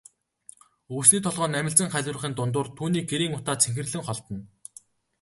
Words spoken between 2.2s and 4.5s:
дундуур түүний гэрийн утаа цэнхэрлэн холдоно.